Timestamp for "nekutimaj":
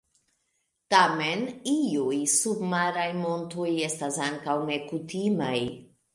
4.73-5.55